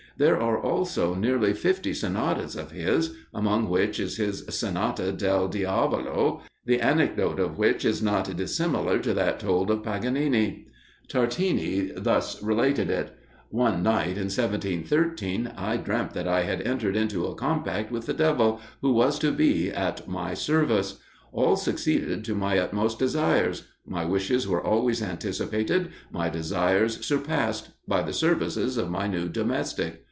[0.17, 6.43] There are also nearly fifty sonatas of his, among which is his "Sonata del Diavolo,"
[6.63, 10.67] the anecdote of which is not dissimilar to that told of Paganini.
[11.07, 13.17] Tartini thus related it:
[13.49, 18.13] "One night in 1713, I dreamt that I had entered into a compact with the
[18.13, 20.99] devil, who was to be at my service.
[21.31, 23.63] All succeeded to my utmost desires.
[23.87, 29.99] My wishes were always anticipated, my desires surpassed, by the services of my new domestic.